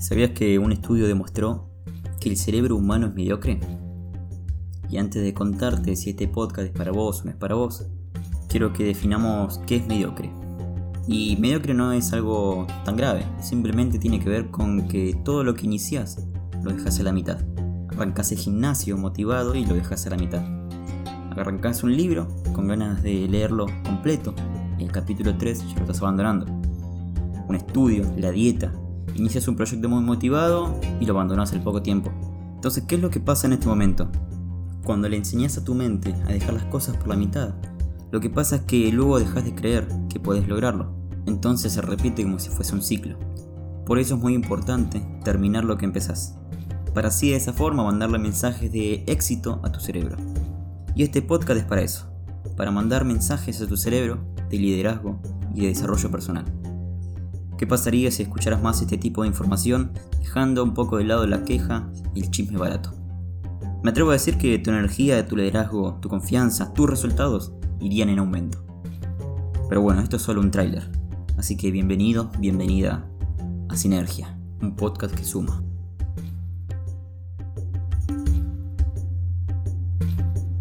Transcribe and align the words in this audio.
¿Sabías 0.00 0.30
que 0.30 0.58
un 0.58 0.72
estudio 0.72 1.06
demostró 1.06 1.68
que 2.20 2.30
el 2.30 2.38
cerebro 2.38 2.74
humano 2.74 3.08
es 3.08 3.14
mediocre? 3.14 3.60
Y 4.88 4.96
antes 4.96 5.22
de 5.22 5.34
contarte 5.34 5.94
si 5.94 6.08
este 6.08 6.26
podcast 6.26 6.68
es 6.68 6.72
para 6.72 6.90
vos 6.90 7.20
o 7.20 7.24
no 7.24 7.32
es 7.32 7.36
para 7.36 7.54
vos, 7.54 7.84
quiero 8.48 8.72
que 8.72 8.82
definamos 8.84 9.60
qué 9.66 9.76
es 9.76 9.86
mediocre. 9.86 10.32
Y 11.06 11.36
mediocre 11.36 11.74
no 11.74 11.92
es 11.92 12.14
algo 12.14 12.66
tan 12.86 12.96
grave, 12.96 13.26
simplemente 13.42 13.98
tiene 13.98 14.20
que 14.20 14.30
ver 14.30 14.50
con 14.50 14.88
que 14.88 15.20
todo 15.22 15.44
lo 15.44 15.54
que 15.54 15.66
inicias 15.66 16.26
lo 16.62 16.72
dejas 16.72 16.98
a 16.98 17.02
la 17.02 17.12
mitad. 17.12 17.36
Arrancas 17.90 18.32
el 18.32 18.38
gimnasio 18.38 18.96
motivado 18.96 19.54
y 19.54 19.66
lo 19.66 19.74
dejas 19.74 20.06
a 20.06 20.10
la 20.10 20.16
mitad. 20.16 20.42
Arrancas 21.36 21.82
un 21.82 21.94
libro 21.94 22.26
con 22.54 22.68
ganas 22.68 23.02
de 23.02 23.28
leerlo 23.28 23.66
completo 23.84 24.34
y 24.78 24.84
el 24.84 24.92
capítulo 24.92 25.36
3 25.36 25.58
ya 25.68 25.74
lo 25.74 25.80
estás 25.82 26.00
abandonando. 26.00 26.46
Un 27.46 27.54
estudio, 27.54 28.10
la 28.16 28.30
dieta, 28.30 28.72
Inicias 29.14 29.48
un 29.48 29.56
proyecto 29.56 29.88
muy 29.88 30.02
motivado 30.02 30.78
y 31.00 31.06
lo 31.06 31.14
abandonas 31.14 31.52
al 31.52 31.62
poco 31.62 31.82
tiempo. 31.82 32.10
Entonces, 32.54 32.84
¿qué 32.86 32.96
es 32.96 33.00
lo 33.00 33.10
que 33.10 33.20
pasa 33.20 33.46
en 33.46 33.54
este 33.54 33.66
momento? 33.66 34.08
Cuando 34.84 35.08
le 35.08 35.16
enseñas 35.16 35.56
a 35.56 35.64
tu 35.64 35.74
mente 35.74 36.14
a 36.26 36.32
dejar 36.32 36.54
las 36.54 36.64
cosas 36.64 36.96
por 36.96 37.08
la 37.08 37.16
mitad, 37.16 37.54
lo 38.10 38.20
que 38.20 38.30
pasa 38.30 38.56
es 38.56 38.62
que 38.62 38.90
luego 38.92 39.18
dejas 39.18 39.44
de 39.44 39.54
creer 39.54 39.88
que 40.08 40.20
puedes 40.20 40.48
lograrlo. 40.48 40.92
Entonces 41.26 41.72
se 41.72 41.80
repite 41.80 42.22
como 42.22 42.38
si 42.38 42.50
fuese 42.50 42.74
un 42.74 42.82
ciclo. 42.82 43.16
Por 43.86 43.98
eso 43.98 44.14
es 44.14 44.20
muy 44.20 44.34
importante 44.34 45.00
terminar 45.24 45.64
lo 45.64 45.76
que 45.76 45.84
empezás. 45.84 46.36
Para 46.94 47.08
así 47.08 47.30
de 47.30 47.36
esa 47.36 47.52
forma 47.52 47.84
mandarle 47.84 48.18
mensajes 48.18 48.72
de 48.72 49.04
éxito 49.06 49.60
a 49.62 49.70
tu 49.70 49.80
cerebro. 49.80 50.16
Y 50.94 51.02
este 51.02 51.22
podcast 51.22 51.60
es 51.60 51.66
para 51.66 51.82
eso. 51.82 52.06
Para 52.56 52.70
mandar 52.70 53.04
mensajes 53.04 53.60
a 53.60 53.66
tu 53.66 53.76
cerebro 53.76 54.18
de 54.50 54.58
liderazgo 54.58 55.20
y 55.54 55.62
de 55.62 55.68
desarrollo 55.68 56.10
personal. 56.10 56.44
¿Qué 57.60 57.66
pasaría 57.66 58.10
si 58.10 58.22
escucharas 58.22 58.62
más 58.62 58.80
este 58.80 58.96
tipo 58.96 59.20
de 59.20 59.28
información, 59.28 59.92
dejando 60.18 60.64
un 60.64 60.72
poco 60.72 60.96
de 60.96 61.04
lado 61.04 61.26
la 61.26 61.44
queja 61.44 61.90
y 62.14 62.22
el 62.22 62.30
chisme 62.30 62.56
barato? 62.56 62.92
Me 63.82 63.90
atrevo 63.90 64.08
a 64.08 64.14
decir 64.14 64.38
que 64.38 64.58
tu 64.58 64.70
energía, 64.70 65.28
tu 65.28 65.36
liderazgo, 65.36 65.98
tu 66.00 66.08
confianza, 66.08 66.72
tus 66.72 66.88
resultados 66.88 67.52
irían 67.78 68.08
en 68.08 68.20
aumento. 68.20 68.64
Pero 69.68 69.82
bueno, 69.82 70.00
esto 70.00 70.16
es 70.16 70.22
solo 70.22 70.40
un 70.40 70.50
tráiler, 70.50 70.90
así 71.36 71.58
que 71.58 71.70
bienvenido, 71.70 72.30
bienvenida 72.38 73.06
a 73.68 73.76
Sinergia, 73.76 74.38
un 74.62 74.74
podcast 74.74 75.14
que 75.14 75.24
suma. 75.24 75.62